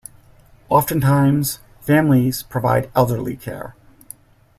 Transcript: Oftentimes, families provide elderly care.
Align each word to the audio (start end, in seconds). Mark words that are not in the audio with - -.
Oftentimes, 0.67 1.59
families 1.81 2.41
provide 2.41 2.89
elderly 2.95 3.37
care. 3.37 3.75